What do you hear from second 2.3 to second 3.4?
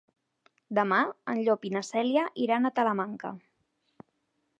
iran a Talamanca.